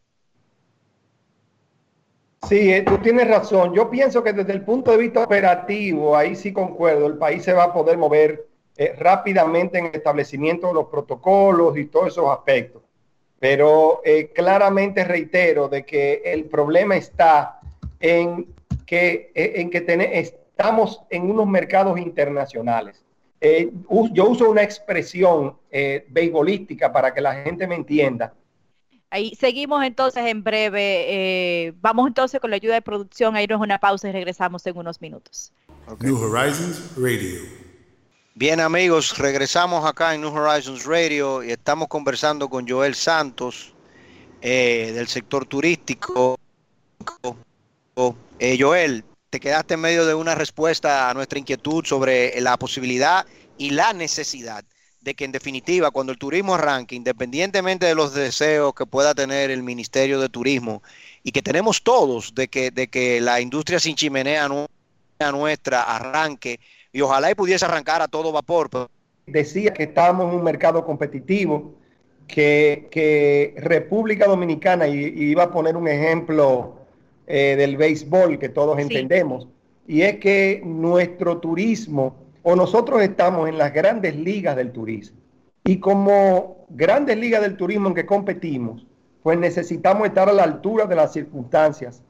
[2.48, 3.74] Sí, eh, tú tienes razón.
[3.74, 7.52] Yo pienso que desde el punto de vista operativo, ahí sí concuerdo, el país se
[7.52, 8.49] va a poder mover
[8.82, 12.82] eh, rápidamente en el establecimiento de los protocolos y todos esos aspectos.
[13.38, 17.60] Pero eh, claramente reitero de que el problema está
[18.00, 18.46] en
[18.86, 23.04] que, en que estamos en unos mercados internacionales.
[24.12, 25.56] yo uso una expresión
[26.08, 28.34] beisbolística para que la gente me entienda
[29.10, 31.66] Ahí seguimos entonces en breve.
[31.66, 34.76] Eh, vamos entonces con la ayuda de producción a irnos una pausa y regresamos en
[34.76, 35.52] unos minutos.
[36.00, 37.69] New Horizons Radio.
[38.40, 43.74] Bien amigos, regresamos acá en New Horizons Radio y estamos conversando con Joel Santos
[44.40, 46.38] eh, del sector turístico.
[48.38, 53.26] Eh, Joel, te quedaste en medio de una respuesta a nuestra inquietud sobre la posibilidad
[53.58, 54.64] y la necesidad
[55.02, 59.50] de que en definitiva cuando el turismo arranque, independientemente de los deseos que pueda tener
[59.50, 60.82] el Ministerio de Turismo
[61.22, 64.48] y que tenemos todos de que, de que la industria sin chimenea
[65.30, 66.58] nuestra arranque
[66.92, 68.68] y ojalá y pudiese arrancar a todo vapor.
[69.26, 71.74] Decía que estábamos en un mercado competitivo,
[72.26, 76.76] que, República Dominicana, y, iba a poner un ejemplo
[77.26, 79.46] eh, del béisbol que todos entendemos,
[79.86, 85.18] y es que nuestro turismo o nosotros estamos en las grandes ligas del turismo.
[85.64, 88.86] Y como grandes ligas del turismo en que competimos,
[89.22, 92.02] pues necesitamos estar a la altura de las circunstancias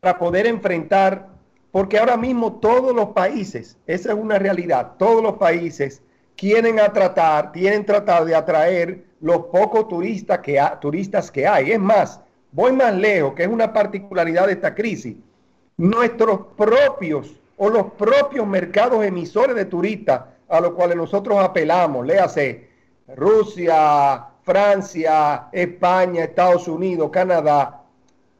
[0.00, 1.28] para poder enfrentar,
[1.72, 6.02] porque ahora mismo todos los países, esa es una realidad, todos los países
[6.36, 11.72] quieren tratar, tienen tratar de atraer los pocos turistas que, turistas que hay.
[11.72, 15.16] Es más, voy más lejos, que es una particularidad de esta crisis.
[15.76, 22.68] Nuestros propios o los propios mercados emisores de turistas a los cuales nosotros apelamos, léase
[23.16, 27.82] Rusia, Francia, España, Estados Unidos, Canadá,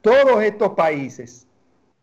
[0.01, 1.47] todos estos países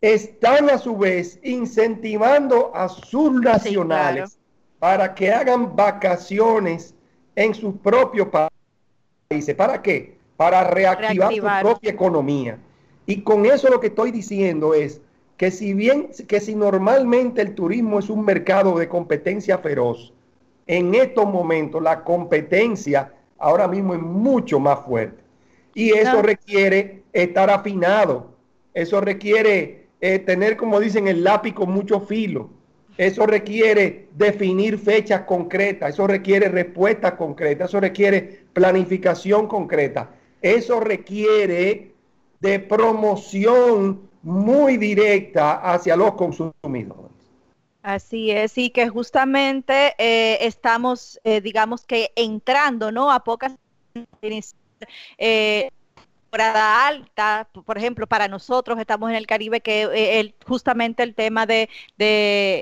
[0.00, 4.38] están a su vez incentivando a sus nacionales
[4.78, 6.94] para que hagan vacaciones
[7.34, 9.54] en sus propios países.
[9.54, 10.16] ¿Para qué?
[10.36, 12.58] Para reactivar, reactivar, su propia economía.
[13.06, 15.00] Y con eso lo que estoy diciendo es
[15.36, 20.12] que si bien, que si normalmente el turismo es un mercado de competencia feroz,
[20.66, 25.22] en estos momentos la competencia ahora mismo es mucho más fuerte.
[25.74, 28.34] Y eso requiere estar afinado,
[28.74, 32.50] eso requiere eh, tener, como dicen, el lápiz con mucho filo,
[32.96, 40.10] eso requiere definir fechas concretas, eso requiere respuestas concretas, eso requiere planificación concreta,
[40.42, 41.92] eso requiere
[42.40, 47.12] de promoción muy directa hacia los consumidores.
[47.82, 53.10] Así es, y que justamente eh, estamos, eh, digamos que entrando, ¿no?
[53.10, 53.54] A pocas
[55.16, 55.70] eh,
[56.28, 61.46] temporada alta, por ejemplo, para nosotros estamos en el Caribe, que eh, justamente el tema
[61.46, 61.70] de,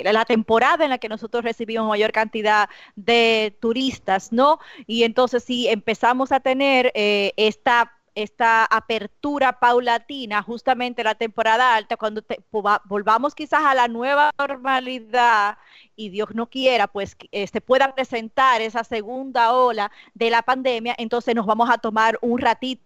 [0.05, 4.61] la temporada en la que nosotros recibimos mayor cantidad de turistas, ¿no?
[4.87, 12.23] Y entonces si empezamos a tener esta esta apertura paulatina, justamente la temporada alta, cuando
[12.85, 15.59] volvamos quizás a la nueva normalidad
[15.97, 20.95] y Dios no quiera, pues se este, pueda presentar esa segunda ola de la pandemia,
[20.99, 22.83] entonces nos vamos a tomar un ratito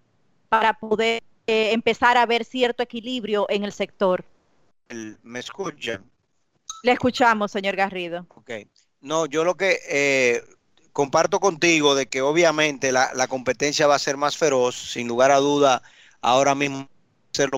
[0.50, 4.24] para poder eh, empezar a ver cierto equilibrio en el sector.
[5.22, 6.04] ¿Me escuchan?
[6.82, 8.26] Le escuchamos, señor Garrido.
[8.34, 8.50] Ok.
[9.00, 10.42] No, yo lo que eh,
[10.92, 15.38] comparto contigo de que obviamente la, competencia va a ser más feroz, sin lugar a
[15.38, 15.82] duda,
[16.20, 16.88] ahora mismo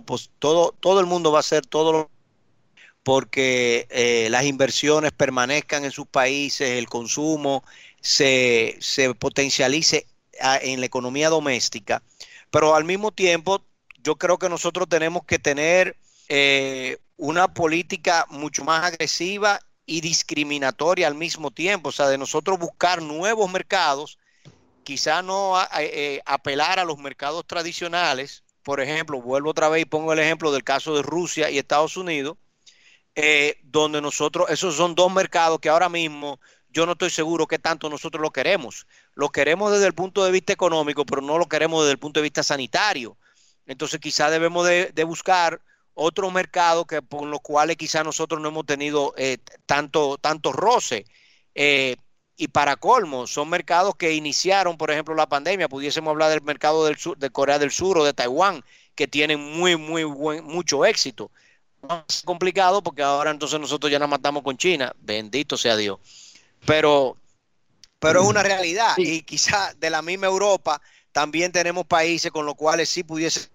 [0.07, 2.11] pues, todo, todo el mundo va a hacer todo lo
[3.03, 7.65] porque eh, las inversiones permanezcan en sus países, el consumo
[8.01, 10.07] se, se potencialice
[10.41, 12.03] en la economía doméstica,
[12.53, 13.65] pero al mismo tiempo
[14.03, 15.97] yo creo que nosotros tenemos que tener
[16.29, 22.59] eh, una política mucho más agresiva y discriminatoria al mismo tiempo, o sea, de nosotros
[22.59, 24.19] buscar nuevos mercados,
[24.85, 30.13] quizá no eh, apelar a los mercados tradicionales, por ejemplo, vuelvo otra vez y pongo
[30.13, 32.37] el ejemplo del caso de Rusia y Estados Unidos,
[33.15, 36.39] eh, donde nosotros, esos son dos mercados que ahora mismo
[36.69, 38.87] yo no estoy seguro que tanto nosotros lo queremos.
[39.15, 42.21] Lo queremos desde el punto de vista económico, pero no lo queremos desde el punto
[42.21, 43.17] de vista sanitario.
[43.67, 45.61] Entonces quizá debemos de, buscar
[45.95, 51.05] otro mercado que por los cuales quizá nosotros no hemos tenido eh, tanto, tanto roce.
[51.55, 51.97] Eh,
[52.37, 55.69] y para colmo, son mercados que iniciaron, por ejemplo, la pandemia.
[55.69, 59.41] Pudiésemos hablar del mercado del sur, de Corea del Sur o de Taiwán, que tienen
[59.41, 61.31] muy, muy buen, mucho éxito.
[61.83, 64.93] Más complicado porque ahora entonces nosotros ya nos matamos con China.
[64.99, 66.01] Bendito sea Dios.
[66.67, 67.17] Pero,
[68.03, 68.95] pero es una realidad.
[68.97, 70.81] Y quizá de la misma Europa
[71.13, 73.49] también tenemos países con los cuales sí pudiese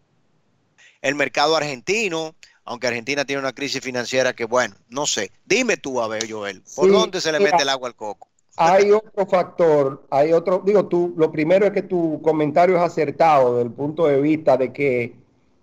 [1.02, 2.34] el mercado argentino,
[2.64, 5.32] aunque Argentina tiene una crisis financiera que, bueno, no sé.
[5.46, 8.28] Dime tú, a ver, Joel, ¿por dónde se le mete el agua al coco?
[8.56, 13.56] Hay otro factor, hay otro, digo tú, lo primero es que tu comentario es acertado
[13.56, 15.14] desde el punto de vista de que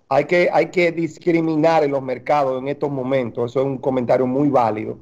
[0.09, 3.51] hay que, hay que discriminar en los mercados en estos momentos.
[3.51, 4.97] Eso es un comentario muy válido.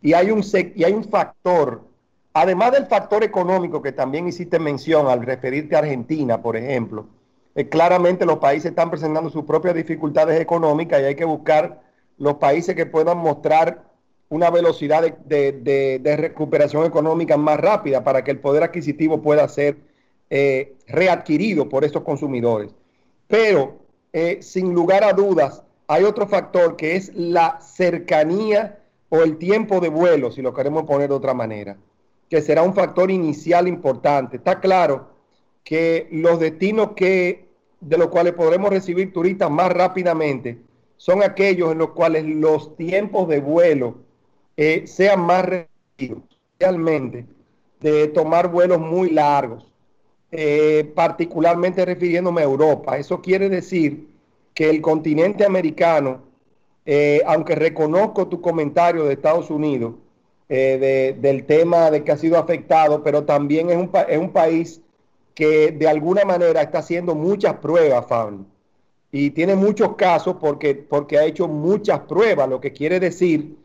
[0.00, 1.82] Y hay un, y hay un factor,
[2.36, 7.06] además del factor económico que también hiciste mención al referirte a Argentina, por ejemplo,
[7.54, 11.80] eh, claramente los países están presentando sus propias dificultades económicas y hay que buscar
[12.18, 13.84] los países que puedan mostrar
[14.28, 19.78] una velocidad de, recuperación económica más rápida para que el poder adquisitivo pueda ser
[20.28, 22.70] eh, readquirido por estos consumidores.
[23.28, 23.76] Pero,
[24.12, 29.80] eh, sin lugar a dudas, hay otro factor que es la cercanía o el tiempo
[29.80, 31.78] de vuelo, si lo queremos poner de otra manera,
[32.28, 34.36] que será un factor inicial importante.
[34.36, 35.08] Está claro
[35.64, 37.48] que los destinos que,
[37.80, 40.58] de los cuales podremos recibir turistas más rápidamente
[40.96, 43.98] son aquellos en los cuales los tiempos de vuelo
[44.56, 46.22] eh, sean más reducidos,
[46.58, 47.26] realmente,
[47.80, 49.70] de tomar vuelos muy largos,
[50.32, 52.96] eh, particularmente refiriéndome a Europa.
[52.96, 54.08] Eso quiere decir
[54.54, 56.26] que el continente americano
[56.88, 59.96] eh, aunque reconozco tu comentario de Estados Unidos,
[60.48, 64.80] eh, del tema de que ha sido afectado, pero también es un, es un país
[65.34, 68.46] que de alguna manera está haciendo muchas pruebas, Fabio.
[69.12, 73.56] Y tiene muchos casos porque, porque ha hecho muchas pruebas, lo que quiere decir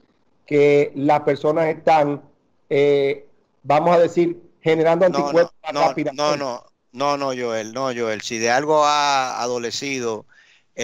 [0.45, 2.21] que las personas están,
[2.69, 3.25] eh,
[3.63, 8.21] vamos a decir, generando anticuerpos no, no, No, no, no, no, Joel, no, Joel.
[8.21, 10.25] Si de algo ha adolecido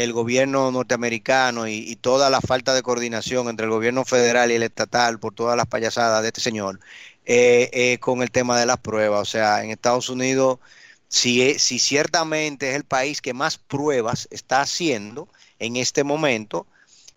[0.04, 4.64] el gobierno norteamericano y, toda la falta de coordinación entre el gobierno federal y el
[4.64, 6.80] estatal por todas las payasadas de este señor
[7.26, 9.22] eh, eh, con el tema de las pruebas.
[9.22, 10.60] O sea, en Estados Unidos,
[11.08, 15.28] si, si ciertamente es el país que más pruebas está haciendo
[15.60, 16.68] en este momento,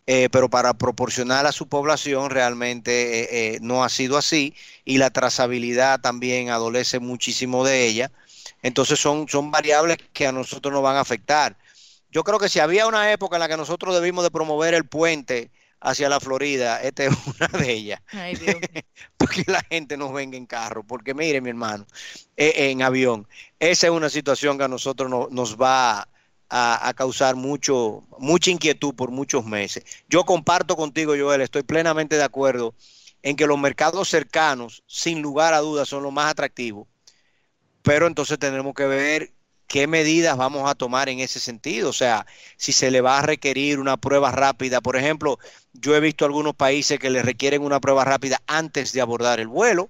[0.07, 6.01] eh, pero para proporcionar a su población realmente no ha sido así y la trazabilidad
[6.01, 8.11] también adolece muchísimo de ella.
[8.63, 11.57] Entonces son, son variables que a nosotros nos van a afectar
[12.11, 14.87] yo creo que si había una época en la que nosotros debimos de promover el
[14.87, 18.01] puente hacia la Florida, esta es una de ellas.
[18.13, 18.57] Ay, Dios.
[19.17, 21.87] porque la gente nos venga en carro, porque mire mi hermano,
[22.37, 23.27] e, en avión.
[23.59, 26.09] Esa es una situación que a nosotros nos va
[26.51, 29.85] a, causar mucho, mucha inquietud por muchos meses.
[30.09, 32.75] Yo comparto contigo, Joel, estoy plenamente de acuerdo
[33.23, 36.89] en que los mercados cercanos, sin lugar a dudas, son los más atractivos.
[37.83, 39.33] Pero entonces tenemos que ver
[39.71, 41.91] qué medidas vamos a tomar en ese sentido.
[41.91, 44.81] O sea, si se le va a requerir una prueba rápida.
[44.81, 45.39] Por ejemplo,
[45.73, 49.47] yo he visto algunos países que le requieren una prueba rápida antes de abordar el
[49.47, 49.89] vuelo,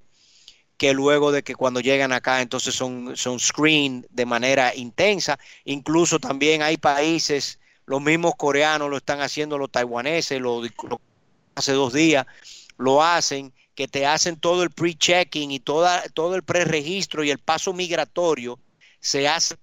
[0.76, 5.38] que luego de que cuando llegan acá entonces son, son screen de manera intensa.
[5.64, 10.60] Incluso también hay países, los mismos coreanos lo están haciendo, los taiwaneses, lo,
[11.54, 12.26] hace dos días,
[12.76, 17.38] lo hacen que te hacen todo el pre-checking y toda, todo el pre-registro y el
[17.38, 18.58] paso migratorio
[19.00, 19.56] se hace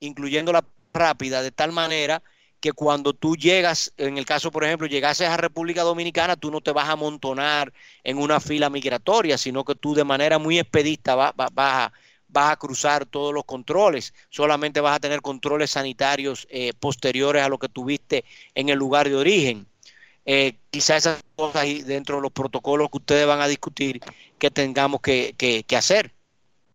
[0.00, 2.22] incluyendo la rápida, de tal manera
[2.60, 6.60] que cuando tú llegas, en el caso, por ejemplo, llegases a República Dominicana, tú no
[6.60, 7.72] te vas a amontonar
[8.04, 11.92] en una fila migratoria, sino que tú de manera muy expedita vas, a,
[12.34, 14.12] a, cruzar todos los controles.
[14.28, 19.08] Solamente vas a tener controles sanitarios eh, posteriores a lo que tuviste en el lugar
[19.08, 19.66] de origen.
[20.26, 24.00] Eh, quizás esas cosas ahí dentro de los protocolos que ustedes van a discutir
[24.38, 26.12] que tengamos que hacer.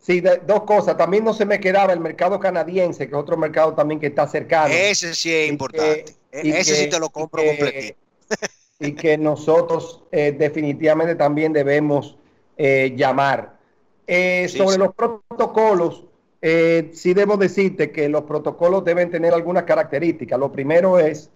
[0.06, 0.96] Sí, dos cosas.
[0.98, 4.28] También no se me quedaba el mercado canadiense, que es otro mercado también que está
[4.28, 4.72] cercano.
[4.72, 6.14] Ese sí es importante.
[6.32, 7.98] E-, ese sí te lo compro completito.
[8.80, 12.18] y que nosotros eh, definitivamente también debemos
[12.56, 13.58] eh, llamar.
[14.06, 16.04] Eh, sobre los protocolos,
[16.40, 20.38] sí debo decirte que los protocolos deben tener algunas características.
[20.38, 21.32] Lo primero es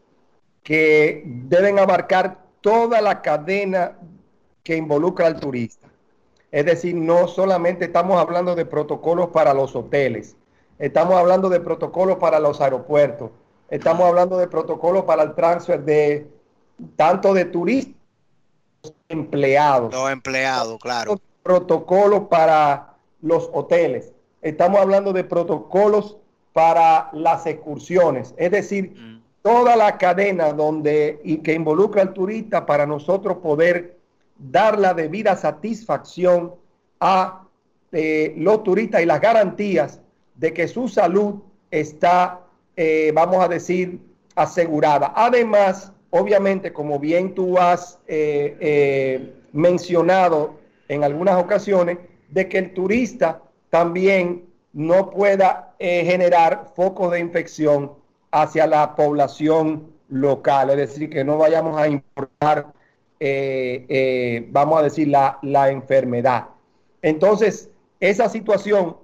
[0.61, 3.97] que deben abarcar toda la cadena
[4.61, 5.88] que involucra al turista.
[6.51, 10.35] Es decir, no solamente estamos hablando de protocolos para los hoteles,
[10.79, 13.31] estamos hablando de protocolos para los aeropuertos,
[13.69, 16.27] estamos hablando de protocolos para el transfer de
[16.95, 17.95] tanto de turistas
[19.09, 19.93] empleados.
[19.93, 21.19] Los empleados, claro.
[21.43, 24.13] Protocolos para los hoteles.
[24.41, 26.17] Estamos hablando de protocolos
[26.53, 28.33] para las excursiones.
[28.37, 29.21] Es decir, mm.
[29.41, 33.98] toda la cadena donde y que involucra al turista para nosotros poder
[34.39, 36.55] dar la debida satisfacción
[36.99, 37.43] a
[37.91, 39.99] eh, los turistas y las garantías
[40.35, 41.35] de que su salud
[41.69, 42.41] está,
[42.75, 43.99] eh, vamos a decir,
[44.35, 45.11] asegurada.
[45.15, 51.97] Además, obviamente, como bien tú has eh, mencionado en algunas ocasiones,
[52.29, 57.91] de que el turista también no pueda generar focos de infección
[58.31, 62.67] hacia la población local, es decir, que no vayamos a importar,
[64.49, 66.47] vamos a decir, la, la enfermedad.
[67.01, 68.95] Entonces, esa situación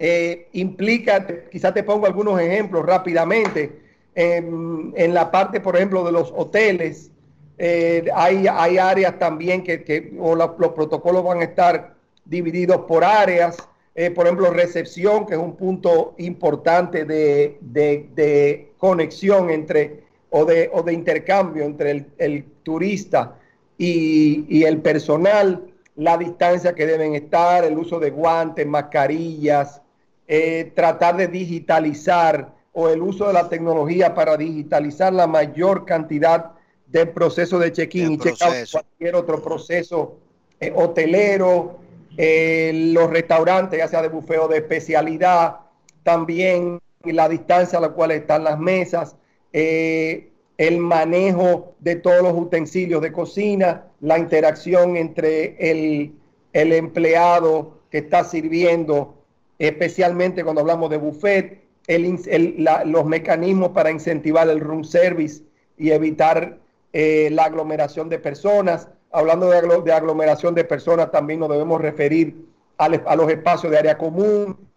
[0.00, 3.80] eh, implica, quizás te pongo algunos ejemplos rápidamente,
[4.14, 7.10] en, la parte, por ejemplo, de los hoteles,
[7.56, 13.56] eh, hay, hay, áreas también que, los protocolos van a estar divididos por áreas,
[13.94, 20.82] eh, por ejemplo, recepción, que es un punto importante de, conexión entre o de, o
[20.82, 23.36] de intercambio entre el, turista
[23.76, 25.68] y, y el personal
[25.98, 29.82] la distancia que deben estar, el uso de guantes, mascarillas,
[30.28, 36.52] eh, tratar de digitalizar o el uso de la tecnología para digitalizar la mayor cantidad
[36.86, 40.18] del proceso de check-in y check-out, cualquier otro proceso
[40.60, 41.80] eh, hotelero,
[42.16, 45.56] eh, los restaurantes, ya sea de bufeo de especialidad,
[46.04, 49.16] también la distancia a la cual están las mesas,
[49.52, 56.12] el manejo de todos los utensilios de cocina, la interacción entre el,
[56.52, 59.14] empleado que está sirviendo,
[59.58, 65.42] especialmente cuando hablamos de buffet, los mecanismos para incentivar el room service
[65.78, 66.58] y evitar
[66.92, 68.88] eh, la aglomeración de personas.
[69.10, 72.46] Hablando de, aglomeración de personas, también nos debemos referir
[72.76, 74.67] a, los espacios de área común,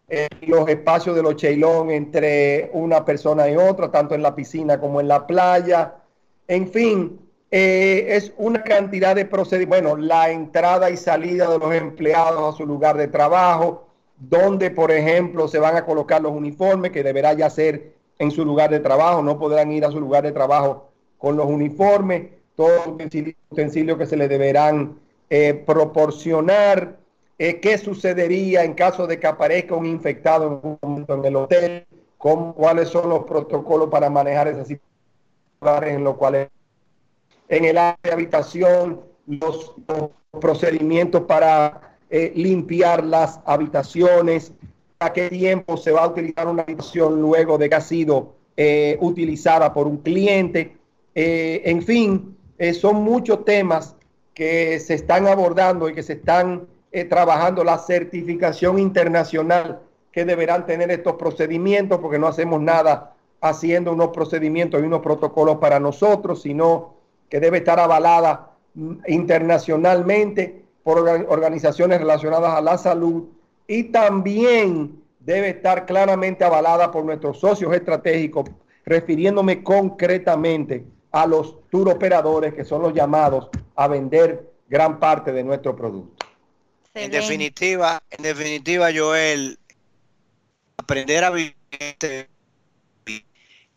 [0.41, 4.99] los espacios de los cheilón entre una persona y otra, tanto en la piscina como
[4.99, 5.95] en la playa.
[6.47, 9.91] En fin, eh, es una cantidad de procedimientos.
[9.91, 13.88] Bueno, la entrada y salida de los empleados a su lugar de trabajo,
[14.18, 18.45] donde, por ejemplo, se van a colocar los uniformes, que deberá ya ser en su
[18.45, 22.86] lugar de trabajo, no podrán ir a su lugar de trabajo con los uniformes, todos
[22.86, 22.95] los
[23.49, 24.99] utensilios que se le deberán
[25.30, 27.01] eh, proporcionar
[27.44, 31.88] eh, qué sucedería en caso de que aparezca un infectado en el hotel,
[32.20, 36.50] cuáles son los protocolos para manejar esas situaciones en los cuales
[37.50, 39.74] en el área de habitación, los,
[40.39, 44.54] procedimientos para eh, limpiar las habitaciones,
[45.00, 49.00] a qué tiempo se va a utilizar una habitación luego de que ha sido eh,
[49.02, 50.78] utilizada por un cliente.
[51.16, 52.38] en fin,
[52.80, 53.96] son muchos temas
[54.36, 59.80] que se están abordando y que se están eh, trabajando la certificación internacional
[60.12, 65.58] que deberán tener estos procedimientos, porque no hacemos nada haciendo unos procedimientos y unos protocolos
[65.58, 66.96] para nosotros, sino
[67.30, 73.26] que debe estar avalada mm, internacionalmente por organizaciones relacionadas a la salud
[73.68, 78.50] y también debe estar claramente avalada por nuestros socios estratégicos,
[78.86, 85.44] refiriéndome concretamente a los tour operadores que son los llamados a vender gran parte de
[85.44, 86.26] nuestro producto.
[86.94, 89.58] En definitiva, en definitiva, Joel,
[90.76, 91.56] aprender a vivir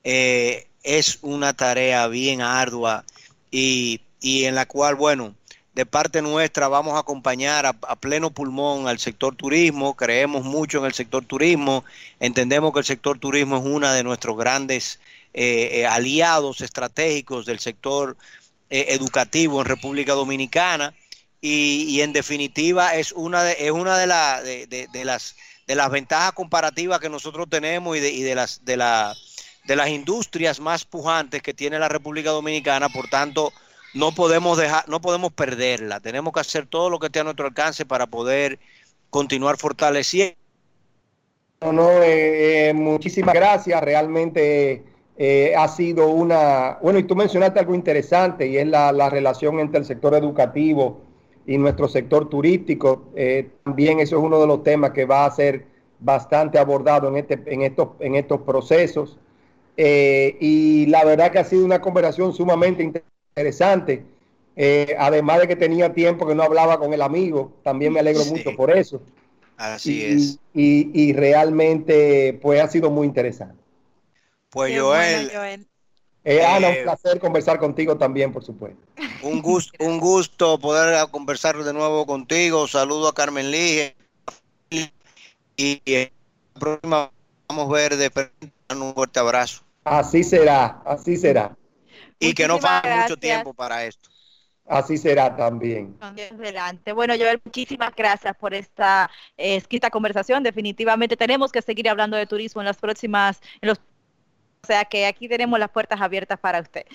[0.03, 3.05] eh, es una tarea bien ardua
[3.53, 5.37] y, en la cual, bueno,
[5.75, 10.87] de parte nuestra vamos a acompañar a, pleno pulmón al sector turismo, creemos mucho en
[10.87, 11.85] el sector turismo,
[12.19, 14.99] entendemos que el sector turismo es una de nuestros grandes
[15.35, 18.17] eh, eh, aliados estratégicos del sector
[18.71, 20.95] educativo en República Dominicana
[21.47, 25.37] y, en definitiva es una de, es una de, de, las,
[25.67, 29.15] de las ventajas comparativas que nosotros tenemos y de, y de, las, de, la,
[29.67, 33.53] de las industrias más pujantes que tiene la República Dominicana, por tanto
[33.93, 37.47] no podemos dejar, no podemos perderla, tenemos que hacer todo lo que esté a nuestro
[37.47, 38.59] alcance para poder
[39.11, 40.37] continuar fortaleciendo.
[41.61, 44.83] No, no, eh, eh, muchísimas gracias, realmente
[45.19, 49.61] eh, ha sido una, bueno, y tú mencionaste algo interesante y es la, la relación
[49.61, 51.04] entre el sector educativo
[51.47, 53.11] y nuestro sector turístico.
[53.15, 55.67] Eh, también eso es uno de los temas que va a ser
[56.01, 59.19] bastante abordado en, este, en, estos, en estos procesos.
[59.77, 64.05] Eh, y la verdad que ha sido una conversación sumamente interesante.
[64.57, 68.25] Eh, además de que tenía tiempo que no hablaba con el amigo, también me alegro
[68.27, 69.01] mucho por eso.
[69.57, 70.39] Así es.
[70.53, 73.57] Y, realmente, pues ha sido muy interesante.
[74.51, 75.67] Pues Joel,
[76.25, 78.81] eh, Ana, un placer conversar contigo también, por supuesto.
[79.23, 82.67] Un gusto, un gusto poder conversar de nuevo contigo.
[82.67, 83.95] Saludo a Carmen Lige.
[84.71, 84.91] Y,
[85.57, 85.83] y
[86.55, 87.11] la próxima
[87.49, 88.11] vamos a ver de
[88.71, 89.63] un fuerte abrazo.
[89.85, 91.57] Así será, así será.
[92.19, 94.09] Y que no falte mucho tiempo para esto.
[94.67, 95.95] Así será también.
[96.01, 96.93] Adelante.
[96.93, 100.43] Bueno, Joel, muchísimas gracias por esta eh, escrita conversación.
[100.43, 103.81] Definitivamente tenemos que seguir hablando de turismo en las próximas, en los
[104.65, 106.87] o sea que aquí tenemos las puertas abiertas para usted.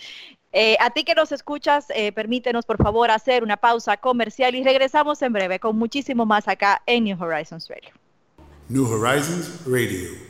[0.51, 4.63] Eh, a ti que nos escuchas, eh, permítenos por favor hacer una pausa comercial y
[4.63, 7.91] regresamos en breve con muchísimo más acá en New Horizons Radio.
[8.69, 10.28] New Horizons Radio.